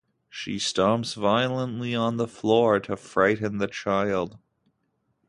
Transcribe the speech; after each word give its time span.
She 0.31 0.55
stomps 0.57 1.13
violently 1.15 1.93
on 1.93 2.17
the 2.17 2.27
floor 2.27 2.79
to 2.79 2.97
frighten 2.97 3.59
the 3.59 3.67
child. 3.67 4.39